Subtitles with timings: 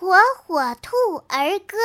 [0.00, 0.96] 火火兔
[1.28, 1.76] 儿歌。